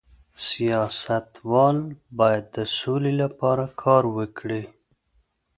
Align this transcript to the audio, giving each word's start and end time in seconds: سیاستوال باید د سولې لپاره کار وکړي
سیاستوال 0.47 1.77
باید 2.19 2.45
د 2.55 2.57
سولې 2.79 3.13
لپاره 3.21 3.65
کار 3.83 4.03
وکړي 4.17 4.63